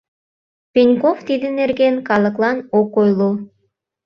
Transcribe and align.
Пеньков 0.73 1.17
тиде 1.27 1.47
нерген 1.59 1.95
калыклан 2.07 2.57
ок 2.79 2.91
ойло. 3.01 3.31